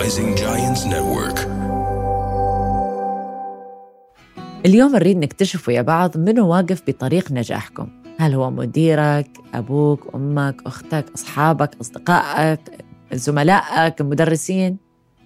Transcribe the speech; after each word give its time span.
Rising 0.00 0.34
Giants 0.34 0.84
Network. 0.84 1.38
اليوم 4.66 4.92
نريد 4.92 5.16
نكتشف 5.16 5.68
ويا 5.68 5.82
بعض 5.82 6.16
منو 6.18 6.48
واقف 6.48 6.82
بطريق 6.86 7.32
نجاحكم 7.32 7.88
هل 8.18 8.34
هو 8.34 8.50
مديرك، 8.50 9.30
أبوك، 9.54 10.14
أمك، 10.14 10.62
أختك، 10.66 11.04
أصحابك، 11.14 11.70
أصدقائك، 11.80 12.60
زملائك، 13.12 14.00
المدرسين 14.00 14.76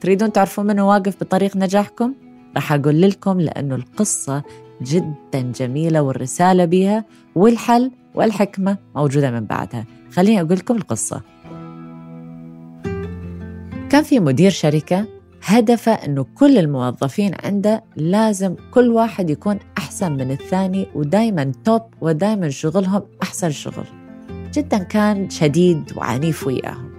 تريدون 0.01 0.33
تعرفون 0.33 0.67
منو 0.67 0.89
واقف 0.89 1.17
بطريق 1.21 1.57
نجاحكم؟ 1.57 2.15
راح 2.55 2.73
أقول 2.73 3.03
لكم 3.03 3.41
لأنه 3.41 3.75
القصة 3.75 4.43
جدا 4.83 5.41
جميلة 5.41 6.03
والرسالة 6.03 6.65
بيها 6.65 7.05
والحل 7.35 7.91
والحكمة 8.15 8.79
موجودة 8.97 9.31
من 9.31 9.45
بعدها 9.45 9.87
خليني 10.13 10.41
أقول 10.41 10.57
لكم 10.57 10.77
القصة 10.77 11.34
كان 13.95 14.03
في 14.03 14.21
مدير 14.21 14.51
شركة 14.51 15.07
هدفه 15.43 15.93
أنه 15.93 16.27
كل 16.35 16.59
الموظفين 16.59 17.35
عنده 17.45 17.85
لازم 17.97 18.55
كل 18.71 18.89
واحد 18.89 19.31
يكون 19.31 19.59
أحسن 19.79 20.13
من 20.13 20.31
الثاني 20.31 20.87
ودايما 20.95 21.53
توب 21.65 21.83
ودايما 22.01 22.49
شغلهم 22.49 23.03
أحسن 23.23 23.51
شغل. 23.51 23.85
جدا 24.55 24.79
كان 24.79 25.31
شديد 25.31 25.93
وعنيف 25.97 26.47
وياهم. 26.47 26.91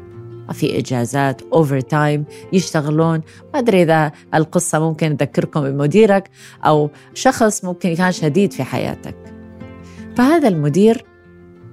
ما 0.48 0.54
في 0.54 0.80
إجازات 0.80 1.42
أوفر 1.42 1.80
تايم 1.80 2.26
يشتغلون. 2.54 3.22
ما 3.54 3.60
أدري 3.60 3.84
إذا 3.84 4.12
القصة 4.34 4.80
ممكن 4.80 5.18
تذكركم 5.18 5.62
بمديرك 5.62 6.30
أو 6.66 6.90
شخص 7.14 7.66
ممكن 7.66 7.96
كان 7.96 8.12
شديد 8.12 8.54
في 8.54 8.64
حياتك. 8.64 9.16
فهذا 10.16 10.48
المدير 10.48 11.06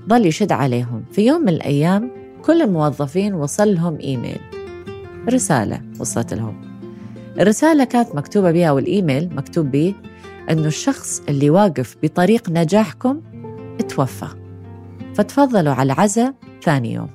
ظل 0.09 0.27
يشد 0.27 0.53
عليهم. 0.53 1.05
في 1.13 1.27
يوم 1.27 1.43
من 1.43 1.49
الأيام 1.49 2.11
كل 2.45 2.63
الموظفين 2.63 3.35
وصل 3.35 3.75
لهم 3.75 3.99
إيميل. 4.01 4.62
رسالة 5.29 5.81
وصلت 6.01 6.35
لهم. 6.35 6.61
الرسالة 7.41 7.85
كانت 7.85 8.15
مكتوبة 8.15 8.51
بها 8.51 8.67
أو 8.67 8.79
الإيميل 8.79 9.35
مكتوب 9.35 9.71
به 9.71 9.95
أنه 10.51 10.67
الشخص 10.67 11.23
اللي 11.29 11.51
واقف 11.51 11.97
بطريق 12.03 12.51
نجاحكم 12.51 13.21
توفى. 13.89 14.27
فتفضلوا 15.15 15.73
على 15.73 15.93
العزاء 15.93 16.35
ثاني 16.63 16.93
يوم. 16.93 17.09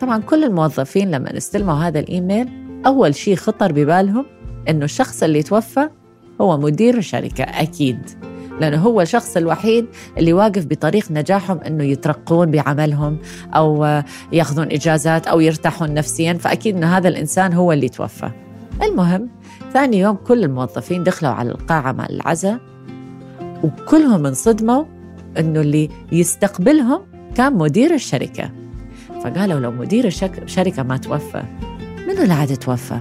طبعا 0.00 0.18
كل 0.18 0.44
الموظفين 0.44 1.10
لما 1.10 1.36
استلموا 1.36 1.74
هذا 1.74 2.00
الإيميل 2.00 2.48
أول 2.86 3.14
شيء 3.14 3.36
خطر 3.36 3.72
ببالهم 3.72 4.26
أنه 4.68 4.84
الشخص 4.84 5.22
اللي 5.22 5.42
توفى 5.42 5.88
هو 6.40 6.58
مدير 6.58 6.98
الشركة 6.98 7.44
أكيد. 7.44 8.27
لأنه 8.60 8.78
هو 8.78 9.00
الشخص 9.00 9.36
الوحيد 9.36 9.86
اللي 10.18 10.32
واقف 10.32 10.66
بطريق 10.66 11.10
نجاحهم 11.10 11.58
أنه 11.58 11.84
يترقون 11.84 12.50
بعملهم 12.50 13.18
أو 13.54 14.02
يأخذون 14.32 14.66
إجازات 14.72 15.26
أو 15.26 15.40
يرتاحون 15.40 15.94
نفسيا 15.94 16.32
فأكيد 16.32 16.76
أنه 16.76 16.96
هذا 16.96 17.08
الإنسان 17.08 17.52
هو 17.52 17.72
اللي 17.72 17.88
توفى 17.88 18.30
المهم 18.82 19.28
ثاني 19.72 19.98
يوم 19.98 20.16
كل 20.16 20.44
الموظفين 20.44 21.02
دخلوا 21.02 21.32
على 21.32 21.50
القاعة 21.50 21.92
مع 21.92 22.06
العزاء 22.06 22.60
وكلهم 23.64 24.26
انصدموا 24.26 24.84
أنه 25.38 25.60
اللي 25.60 25.88
يستقبلهم 26.12 27.00
كان 27.34 27.52
مدير 27.52 27.94
الشركة 27.94 28.50
فقالوا 29.24 29.60
لو 29.60 29.70
مدير 29.70 30.06
الشركة 30.06 30.82
ما 30.82 30.96
توفى 30.96 31.42
منو 32.08 32.22
اللي 32.22 32.34
عاد 32.34 32.56
توفى؟ 32.56 33.00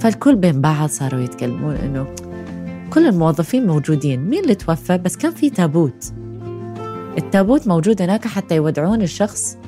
فالكل 0.00 0.36
بين 0.36 0.60
بعض 0.60 0.88
صاروا 0.88 1.20
يتكلمون 1.20 1.74
إنه 1.74 2.06
كل 2.96 3.06
الموظفين 3.06 3.66
موجودين. 3.66 4.28
مين 4.28 4.42
اللي 4.42 4.54
توفى؟ 4.54 4.98
بس 4.98 5.16
كان 5.16 5.32
في 5.32 5.50
تابوت. 5.50 6.12
التابوت 7.18 7.68
موجود 7.68 8.02
هناك 8.02 8.26
حتى 8.26 8.56
يودعون 8.56 9.02
الشخص 9.02 9.58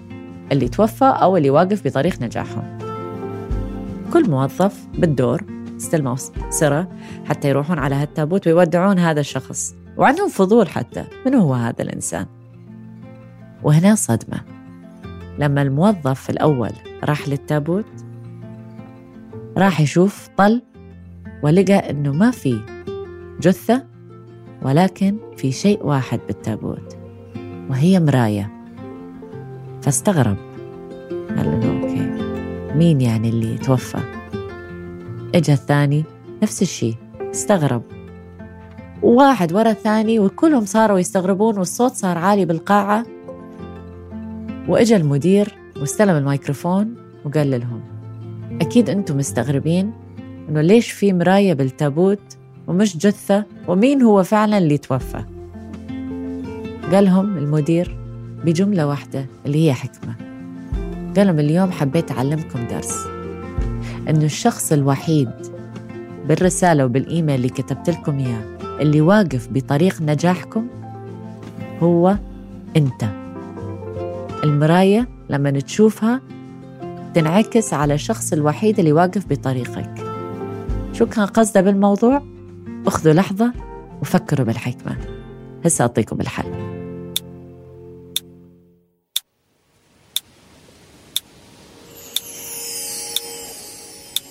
اللي 0.53 0.69
توفى 0.69 1.05
أو 1.05 1.37
اللي 1.37 1.51
واقف 1.51 1.87
بطريق 1.87 2.23
نجاحهم 2.23 2.79
كل 4.13 4.31
موظف 4.31 4.87
بالدور 4.99 5.43
استلموا 5.77 6.17
سرة 6.51 6.89
حتى 7.25 7.49
يروحون 7.49 7.79
على 7.79 7.95
هالتابوت 7.95 8.47
ويودعون 8.47 8.99
هذا 8.99 9.21
الشخص. 9.21 9.75
وعندهم 9.97 10.29
فضول 10.29 10.69
حتى 10.69 11.05
من 11.27 11.35
هو 11.35 11.55
هذا 11.55 11.83
الإنسان؟ 11.83 12.27
وهنا 13.63 13.95
صدمة. 13.95 14.41
لما 15.39 15.63
الموظف 15.63 16.31
الأول 16.31 16.73
راح 17.05 17.29
للتابوت 17.29 17.87
راح 19.57 19.81
يشوف 19.81 20.29
طل 20.37 20.63
ولقى 21.43 21.91
إنه 21.91 22.13
ما 22.13 22.31
في 22.31 22.78
جثة 23.41 23.85
ولكن 24.63 25.17
في 25.37 25.53
شيء 25.53 25.87
واحد 25.87 26.21
بالتابوت 26.27 26.97
وهي 27.71 28.01
مراية. 28.01 28.53
فاستغرب. 29.83 30.37
قال 31.37 31.61
له 31.61 31.81
أوكي. 31.81 32.25
مين 32.77 33.01
يعني 33.01 33.29
اللي 33.29 33.59
توفى؟ 33.59 33.99
إجا 35.35 35.53
الثاني. 35.53 36.05
نفس 36.43 36.63
الشيء. 36.63 36.95
استغرب. 37.31 37.83
وواحد 39.03 39.53
ورا 39.53 39.71
الثاني 39.71 40.19
وكلهم 40.19 40.65
صاروا 40.65 40.99
يستغربون 40.99 41.59
والصوت 41.59 41.93
صار 41.93 42.19
عالي 42.19 42.45
بالقاعة. 42.45 43.07
وإجا 44.69 44.97
المدير 44.97 45.55
واستلم 45.81 46.17
الميكروفون 46.17 46.95
وقال 47.25 47.51
لهم 47.51 47.81
أكيد 48.61 48.91
أنتم 48.91 49.17
مستغربين 49.17 49.93
إنه 50.49 50.61
ليش 50.61 50.91
في 50.91 51.13
مراية 51.13 51.55
بالتابوت 51.55 52.38
ومش 52.69 52.97
جثة 52.97 53.45
ومين 53.69 54.03
هو 54.03 54.23
فعلا 54.23 54.59
اللي 54.59 54.79
توفى؟ 54.79 55.25
قالهم 56.93 57.39
المدير 57.39 57.99
بجملة 58.45 58.87
واحدة 58.87 59.27
اللي 59.47 59.67
هي 59.67 59.75
حكمة. 59.75 60.15
قالهم 61.17 61.39
اليوم 61.39 61.71
حبيت 61.71 62.11
أعلمكم 62.11 62.67
درس. 62.71 63.07
إنه 64.09 64.25
الشخص 64.25 64.73
الوحيد 64.73 65.31
بالرسالة 66.29 66.85
وبالإيميل 66.85 67.35
اللي 67.35 67.49
كتبت 67.49 67.91
لكم 67.91 68.19
إياه 68.19 68.59
اللي 68.81 69.01
واقف 69.01 69.49
بطريق 69.53 70.03
نجاحكم 70.03 70.67
هو 71.83 72.17
أنت. 72.77 73.05
المراية 74.45 75.09
لما 75.31 75.51
تشوفها 75.51 76.21
تنعكس 77.15 77.75
على 77.75 77.95
الشخص 77.95 78.33
الوحيد 78.33 78.79
اللي 78.79 78.93
واقف 78.93 79.27
بطريقك. 79.31 79.95
شو 80.93 81.07
كان 81.07 81.27
قصدة 81.27 81.61
بالموضوع؟ 81.61 82.23
اخذوا 82.87 83.15
لحظة 83.15 83.53
وفكروا 84.03 84.47
بالحكمة. 84.47 84.97
هسه 85.65 85.83
أعطيكم 85.83 86.21
الحل. 86.21 86.79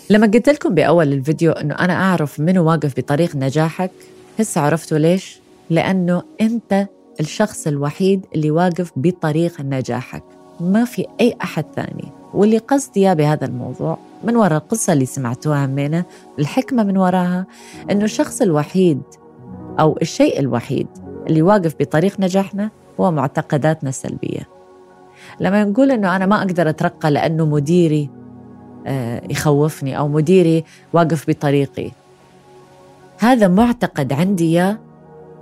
لما 0.10 0.28
قلت 0.28 0.50
لكم 0.50 0.76
بأول 0.76 1.14
الفيديو 1.14 1.52
أنه 1.52 1.76
أنا 1.76 1.94
أعرف 1.94 2.40
منو 2.40 2.66
واقف 2.70 2.94
بطريق 2.98 3.36
نجاحك 3.36 3.92
هسه 4.40 4.62
عرفتوا 4.62 4.98
ليش؟ 4.98 5.40
لأنه 5.70 6.24
أنت 6.42 6.88
الشخص 7.20 7.68
الوحيد 7.68 8.26
اللي 8.36 8.52
واقف 8.52 8.92
بطريق 8.96 9.62
نجاحك. 9.62 10.24
ما 10.60 10.86
في 10.86 11.06
أي 11.22 11.36
أحد 11.44 11.66
ثاني. 11.76 12.12
واللي 12.34 12.58
قصدي 12.58 13.16
بهذا 13.16 13.46
الموضوع 13.46 13.98
من 14.24 14.36
وراء 14.36 14.58
القصة 14.58 14.94
اللي 14.94 15.06
سمعتوها 15.06 15.66
مننا 15.66 16.06
الحكمة 16.40 16.84
من 16.84 16.98
وراها 16.98 17.46
أنه 17.92 18.04
الشخص 18.04 18.42
الوحيد 18.42 19.02
أو 19.80 19.98
الشيء 20.02 20.40
الوحيد 20.40 20.88
اللي 21.28 21.42
واقف 21.42 21.76
بطريق 21.80 22.20
نجاحنا 22.20 22.70
هو 23.00 23.12
معتقداتنا 23.12 23.90
السلبية. 23.90 24.48
لما 25.40 25.64
نقول 25.64 25.92
أنه 25.92 26.16
أنا 26.16 26.26
ما 26.26 26.38
أقدر 26.38 26.70
أترقى 26.70 27.12
لأنه 27.12 27.46
مديري 27.46 28.10
آه، 28.88 29.22
يخوفني 29.30 29.98
أو 29.98 30.08
مديري 30.08 30.64
واقف 30.94 31.30
بطريقي 31.30 31.92
هذا 33.20 33.48
معتقد 33.48 34.14
عندي 34.14 34.54
يا 34.54 34.80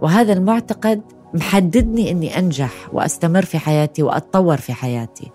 وهذا 0.02 0.34
المعتقد 0.34 1.02
محددني 1.34 2.12
إني 2.12 2.40
أنجح 2.40 2.90
وأستمر 2.94 3.46
في 3.46 3.58
حياتي 3.60 4.04
وأتطور 4.04 4.58
في 4.58 4.74
حياتي. 4.74 5.32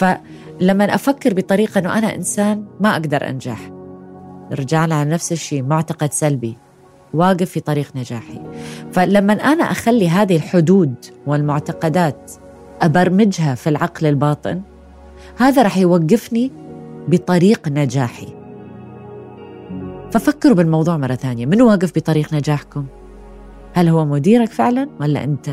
فلما 0.00 0.94
أفكر 0.94 1.34
بطريقة 1.34 1.78
إنه 1.78 1.98
أنا 1.98 2.14
إنسان 2.14 2.64
ما 2.80 2.92
أقدر 2.92 3.28
أنجح. 3.28 3.70
رجعنا 4.52 4.94
على 4.94 5.10
نفس 5.10 5.32
الشيء 5.32 5.62
معتقد 5.62 6.12
سلبي 6.12 6.56
واقف 7.14 7.50
في 7.50 7.60
طريق 7.60 7.96
نجاحي. 7.96 8.40
فلما 8.92 9.32
أنا 9.32 9.64
أخلي 9.64 10.08
هذه 10.08 10.36
الحدود 10.36 10.94
والمعتقدات 11.26 12.32
أبرمجها 12.82 13.54
في 13.54 13.68
العقل 13.68 14.06
الباطن 14.06 14.60
هذا 15.36 15.62
راح 15.62 15.78
يوقفني 15.78 16.50
بطريق 17.08 17.68
نجاحي. 17.68 18.28
ففكروا 20.12 20.54
بالموضوع 20.54 20.96
مرة 20.96 21.14
ثانية 21.14 21.46
من 21.46 21.62
واقف 21.62 21.92
بطريق 21.96 22.34
نجاحكم؟ 22.34 22.86
هل 23.72 23.88
هو 23.88 24.04
مديرك 24.04 24.48
فعلا 24.48 24.88
ولا 25.00 25.24
أنت؟ 25.24 25.50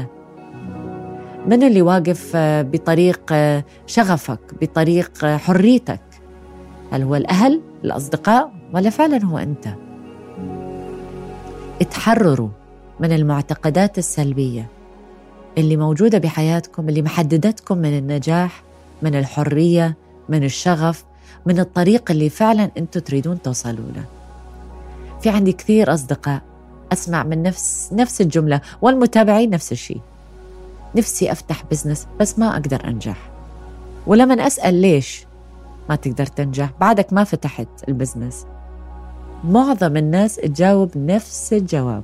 من 1.48 1.64
اللي 1.64 1.82
واقف 1.82 2.32
آه، 2.36 2.62
بطريق 2.62 3.22
آه، 3.32 3.64
شغفك 3.86 4.40
بطريق 4.62 5.26
آه، 5.26 5.38
حريتك؟ 5.38 6.02
هل 6.92 7.02
هو 7.04 7.16
الأهل 7.16 7.62
الأصدقاء 7.84 8.52
ولا 8.74 8.90
فعلا 8.90 9.26
هو 9.26 9.38
أنت؟ 9.38 9.68
اتحرروا 11.82 12.50
من 13.00 13.12
المعتقدات 13.12 13.98
السلبية 13.98 14.68
اللي 15.58 15.78
موجودة 15.78 16.18
بحياتكم 16.18 16.90
اللي 16.90 17.02
محددتكم 17.02 17.78
من 17.78 17.98
النجاح 17.98 18.64
من 19.02 19.16
الحرية 19.16 19.98
من 20.30 20.44
الشغف 20.44 21.06
من 21.46 21.60
الطريق 21.60 22.12
اللي 22.12 22.30
فعلا 22.30 22.72
أنتم 22.78 23.00
تريدون 23.00 23.42
توصلوا 23.42 23.92
له. 23.96 24.06
في 25.22 25.30
عندي 25.30 25.52
كثير 25.52 25.94
أصدقاء 25.94 26.42
أسمع 26.94 27.24
من 27.24 27.44
نفس 27.44 27.90
نفس 27.94 28.22
الجملة 28.22 28.62
والمتابعين 28.82 29.50
نفس 29.50 29.72
الشيء. 29.72 30.02
نفسي 30.96 31.32
أفتح 31.32 31.64
business 31.72 32.08
بس 32.20 32.40
ما 32.40 32.54
أقدر 32.54 32.88
أنجح. 32.88 33.18
ولما 34.08 34.48
أسأل 34.48 34.74
ليش 34.74 35.26
ما 35.90 35.96
تقدر 35.96 36.26
تنجح؟ 36.26 36.70
بعدك 36.80 37.14
ما 37.14 37.24
فتحت 37.24 37.68
ال 37.88 37.94
business 37.94 38.46
معظم 39.44 39.98
الناس 39.98 40.36
تجاوب 40.36 40.92
نفس 40.98 41.54
الجواب. 41.54 42.04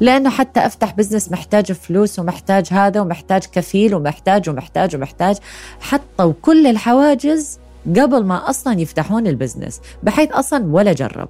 لأنه 0.00 0.30
حتى 0.30 0.60
أفتح 0.60 0.94
business 0.94 1.32
محتاج 1.32 1.72
فلوس 1.72 2.18
ومحتاج 2.18 2.68
هذا 2.72 3.00
ومحتاج 3.00 3.44
كفيل 3.46 3.94
ومحتاج 3.94 4.50
ومحتاج 4.50 4.96
ومحتاج. 4.96 5.36
حطوا 5.80 6.32
كل 6.42 6.66
الحواجز 6.66 7.58
قبل 7.86 8.24
ما 8.24 8.50
أصلا 8.50 8.80
يفتحون 8.80 9.26
ال 9.26 9.32
business 9.32 9.80
بحيث 10.02 10.30
أصلا 10.32 10.66
ولا 10.66 10.92
جرب. 10.92 11.28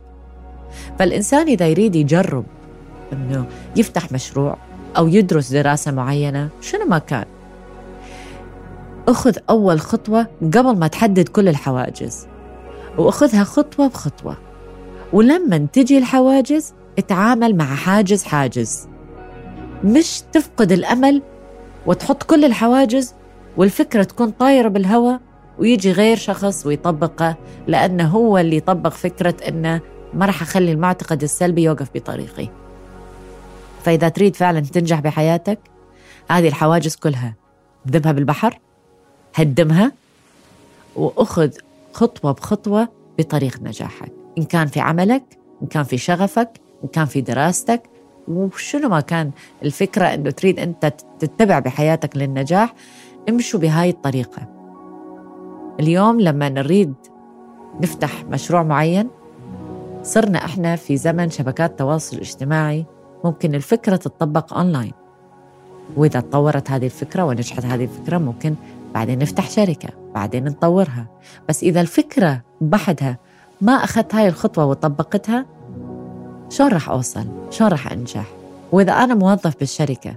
فالإنسان 0.98 1.48
إذا 1.48 1.68
يريد 1.68 1.96
يجرب 1.96 2.44
أنه 3.12 3.46
يفتح 3.76 4.12
مشروع 4.12 4.56
أو 4.96 5.08
يدرس 5.08 5.52
دراسة 5.52 5.92
معينة 5.92 6.48
شنو 6.60 6.84
ما 6.84 6.98
كان. 6.98 7.24
أخذ 9.08 9.36
أول 9.50 9.80
خطوة 9.80 10.26
قبل 10.42 10.76
ما 10.78 10.86
تحدد 10.86 11.28
كل 11.28 11.48
الحواجز 11.48 12.26
وأخذها 12.98 13.44
خطوة 13.44 13.88
بخطوة. 13.88 14.36
ولما 15.12 15.66
تجي 15.72 15.98
الحواجز 15.98 16.74
اتعامل 16.98 17.56
مع 17.56 17.64
حاجز 17.64 18.24
حاجز. 18.24 18.88
مش 19.84 20.22
تفقد 20.32 20.72
الأمل 20.72 21.22
وتحط 21.86 22.22
كل 22.22 22.44
الحواجز 22.44 23.14
والفكرة 23.56 24.02
تكون 24.02 24.30
طايرة 24.30 24.68
بالهواء 24.68 25.20
ويجي 25.58 25.92
غير 25.92 26.16
شخص 26.16 26.66
ويطبقه 26.66 27.36
لأنه 27.66 28.08
هو 28.08 28.38
اللي 28.38 28.56
يطبق 28.56 28.90
فكرة 28.90 29.34
أنه 29.48 29.80
ما 30.14 30.26
راح 30.26 30.42
أخلي 30.42 30.72
المعتقد 30.72 31.22
السلبي 31.22 31.62
يوقف 31.62 31.88
بطريقي. 31.94 32.48
فإذا 33.80 34.08
تريد 34.08 34.36
فعلا 34.36 34.60
تنجح 34.60 35.00
بحياتك 35.00 35.58
هذه 36.30 36.48
الحواجز 36.48 36.96
كلها. 36.96 37.34
ذبها 37.88 38.12
بالبحر 38.12 38.58
هدمها 39.34 39.92
وأخذ 40.96 41.50
خطوة 41.92 42.32
بخطوة 42.32 42.88
بطريق 43.18 43.62
نجاحك. 43.62 44.12
إن 44.38 44.44
كان 44.44 44.66
في 44.66 44.80
عملك 44.80 45.22
إن 45.62 45.66
كان 45.66 45.84
في 45.84 45.98
شغفك 45.98 46.50
إن 46.84 46.88
كان 46.88 47.06
في 47.06 47.20
دراستك 47.20 47.82
وشنو 48.28 48.88
ما 48.88 49.00
كان 49.00 49.30
الفكرة 49.62 50.04
أنه 50.04 50.30
تريد 50.30 50.58
أنت 50.58 50.94
تتبع 51.18 51.58
بحياتك 51.58 52.16
للنجاح 52.16 52.74
امشوا 53.28 53.60
بهاي 53.60 53.90
الطريقة. 53.90 54.48
اليوم 55.80 56.20
لما 56.20 56.48
نريد 56.48 56.94
نفتح 57.80 58.24
مشروع 58.24 58.62
معين 58.62 59.08
صرنا 60.02 60.44
إحنا 60.44 60.76
في 60.76 60.96
زمن 60.96 61.30
شبكات 61.30 61.70
التواصل 61.70 62.16
الاجتماعي 62.16 62.86
ممكن 63.24 63.54
الفكرة 63.54 63.96
تطبق 63.96 64.54
اونلاين 64.54 64.92
وإذا 65.96 66.20
تطورت 66.20 66.70
هذه 66.70 66.84
الفكرة 66.84 67.24
ونجحت 67.24 67.64
هذه 67.64 67.84
الفكرة 67.84 68.18
ممكن 68.18 68.54
بعدين 68.94 69.18
نفتح 69.18 69.50
شركة 69.50 69.88
بعدين 70.14 70.44
نطورها 70.44 71.06
بس 71.48 71.62
إذا 71.62 71.80
الفكرة 71.80 72.42
بحدها 72.60 73.18
ما 73.60 73.72
أخذت 73.72 74.14
هاي 74.14 74.28
الخطوة 74.28 74.64
وطبقتها 74.64 75.46
شلون 76.48 76.70
راح 76.72 76.88
أوصل؟ 76.90 77.24
شلون 77.50 77.70
راح 77.70 77.92
أنجح؟ 77.92 78.24
وإذا 78.72 78.92
أنا 78.92 79.14
موظف 79.14 79.58
بالشركة 79.58 80.14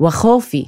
وخوفي 0.00 0.66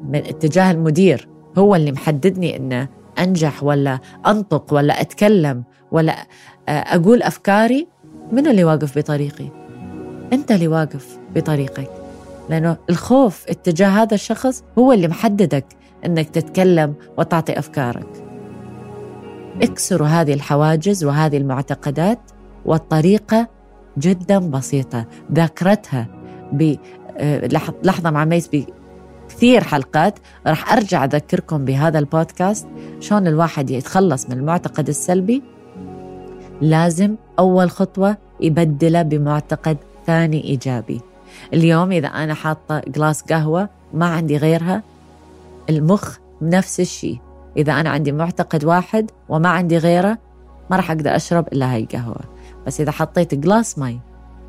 من 0.00 0.18
اتجاه 0.18 0.70
المدير 0.70 1.28
هو 1.58 1.74
اللي 1.74 1.92
محددني 1.92 2.56
إنه 2.56 2.88
أنجح 3.18 3.64
ولا 3.64 3.98
أنطق 4.26 4.74
ولا 4.74 5.00
أتكلم 5.00 5.64
ولا 5.92 6.26
أقول 6.68 7.22
أفكاري 7.22 7.88
منو 8.32 8.50
اللي 8.50 8.64
واقف 8.64 8.98
بطريقي؟ 8.98 9.57
أنت 10.32 10.52
اللي 10.52 10.68
واقف 10.68 11.18
بطريقك 11.34 11.90
لأنه 12.50 12.76
الخوف 12.90 13.44
اتجاه 13.48 13.88
هذا 13.88 14.14
الشخص 14.14 14.64
هو 14.78 14.92
اللي 14.92 15.08
محددك 15.08 15.66
أنك 16.06 16.30
تتكلم 16.30 16.94
وتعطي 17.18 17.58
أفكارك. 17.58 18.24
اكسروا 19.62 20.06
هذه 20.06 20.34
الحواجز 20.34 21.04
وهذه 21.04 21.36
المعتقدات 21.36 22.18
والطريقة 22.64 23.48
جدا 23.98 24.38
بسيطة. 24.38 25.06
ذاكرتها 25.32 26.06
بلحظة 26.52 28.10
مع 28.10 28.24
ميس 28.24 28.50
بكثير 28.52 29.64
حلقات. 29.64 30.18
راح 30.46 30.72
أرجع 30.72 31.04
أذكركم 31.04 31.64
بهذا 31.64 31.98
البودكاست. 31.98 32.68
شلون 33.00 33.26
الواحد 33.26 33.70
يتخلص 33.70 34.26
من 34.30 34.32
المعتقد 34.32 34.88
السلبي؟ 34.88 35.42
لازم 36.60 37.16
أول 37.38 37.70
خطوة 37.70 38.16
يبدله 38.40 39.02
بمعتقد 39.02 39.76
ثاني 40.08 40.44
إيجابي. 40.44 41.00
اليوم 41.54 41.92
إذا 41.92 42.08
أنا 42.08 42.34
حاطة 42.34 42.82
جلاس 42.88 43.22
قهوة 43.22 43.68
ما 43.94 44.06
عندي 44.06 44.36
غيرها 44.36 44.82
المخ 45.70 46.16
نفس 46.42 46.80
الشيء. 46.80 47.18
إذا 47.56 47.72
أنا 47.72 47.90
عندي 47.90 48.12
معتقد 48.12 48.64
واحد 48.64 49.10
وما 49.28 49.48
عندي 49.48 49.78
غيره 49.78 50.18
ما 50.70 50.76
راح 50.76 50.90
أقدر 50.90 51.16
أشرب 51.16 51.48
إلا 51.52 51.74
هاي 51.74 51.82
القهوة. 51.82 52.20
بس 52.66 52.80
إذا 52.80 52.90
حطيت 52.90 53.34
جلاس 53.34 53.78
مي 53.78 54.00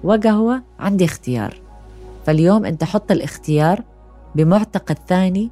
وقهوة 0.03 0.61
عندي 0.79 1.05
اختيار. 1.05 1.53
فاليوم 2.25 2.65
أنت 2.65 2.83
حط 2.83 3.11
الاختيار 3.11 3.83
بمعتقد 4.35 4.97
ثاني 5.07 5.49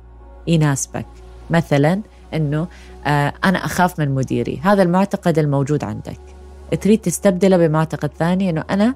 يناسبك. 0.47 1.05
مثلا 1.49 2.01
أنه 2.33 2.67
آه 3.05 3.33
أنا 3.45 3.65
أخاف 3.65 3.99
من 3.99 4.15
مديري. 4.15 4.59
هذا 4.63 4.83
المعتقد 4.83 5.39
الموجود 5.39 5.83
عندك. 5.83 6.19
تريد 6.81 7.01
تستبدله 7.01 7.57
بمعتقد 7.57 8.11
ثاني 8.19 8.49
أنه 8.49 8.63
أنا 8.69 8.95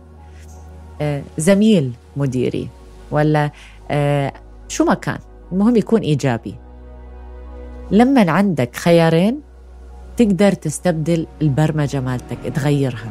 زميل 1.38 1.92
مديري 2.18 2.68
ولا 3.12 3.52
آه 3.92 4.34
شو 4.68 4.86
ما 4.86 4.94
كان 4.94 5.20
المهم 5.52 5.76
يكون 5.76 6.02
إيجابي. 6.02 6.56
لما 7.92 8.32
عندك 8.32 8.76
خيارين 8.76 9.42
تقدر 10.18 10.52
تستبدل 10.52 11.28
البرمجة 11.42 12.00
مالتك 12.00 12.38
تغيرها. 12.56 13.10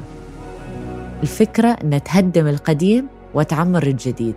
الفكرة 1.22 1.68
أن 1.68 2.02
تهدم 2.02 2.46
القديم 2.46 3.06
وتعمر 3.34 3.82
الجديد. 3.82 4.36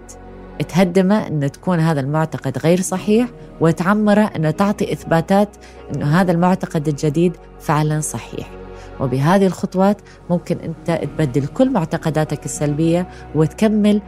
تهدمه 0.69 1.27
أن 1.27 1.51
تكون 1.51 1.79
هذا 1.79 1.99
المعتقد 1.99 2.57
غير 2.57 2.81
صحيح 2.81 3.29
وتعمره 3.61 4.21
أن 4.21 4.55
تعطي 4.55 4.93
إثباتات 4.93 5.49
أن 5.95 6.03
هذا 6.03 6.31
المعتقد 6.31 6.87
الجديد 6.87 7.33
فعلا 7.59 7.99
صحيح. 7.99 8.62
وبهذه 8.99 9.45
الخطوات 9.45 9.97
ممكن 10.29 10.57
أنت 10.57 11.01
تبدل 11.03 11.47
كل 11.47 11.69
معتقداتك 11.69 12.45
السلبية 12.45 13.07
وتكمل 13.35 14.01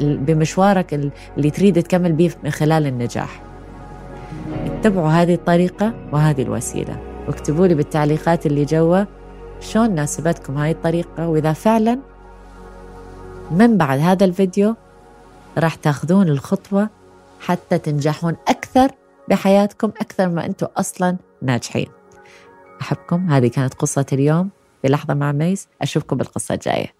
بمشوارك 0.00 0.94
اللي 1.36 1.50
تريد 1.50 1.82
تكمل 1.82 2.12
به 2.12 2.32
من 2.44 2.50
خلال 2.50 2.86
النجاح. 2.86 3.42
اتبعوا 4.66 5.08
هذه 5.08 5.34
الطريقة 5.34 5.94
وهذه 6.12 6.42
الوسيلة. 6.42 6.96
واكتبوا 7.28 7.66
لي 7.66 7.74
بالتعليقات 7.74 8.46
اللي 8.46 8.64
جوا 8.64 9.04
شلون 9.60 9.94
ناسبتكم 9.94 10.56
هاي 10.58 10.70
الطريقة 10.70 11.28
وإذا 11.28 11.52
فعلا 11.52 11.98
من 13.50 13.76
بعد 13.76 13.98
هذا 13.98 14.24
الفيديو 14.24 14.74
راح 15.58 15.74
تاخذون 15.74 16.28
الخطوة 16.28 16.88
حتى 17.40 17.78
تنجحون 17.78 18.36
أكثر 18.48 18.90
بحياتكم 19.28 19.88
أكثر 20.00 20.28
ما 20.28 20.46
أنتم 20.46 20.66
أصلا 20.76 21.16
ناجحين. 21.42 21.99
أحبكم. 22.80 23.30
هذه 23.30 23.48
كانت 23.48 23.74
قصة 23.74 24.06
اليوم. 24.12 24.50
في 24.82 24.88
لحظة 24.88 25.14
مع 25.14 25.32
ميس. 25.32 25.68
أشوفكم 25.82 26.16
بالقصة 26.16 26.54
الجاية. 26.54 26.99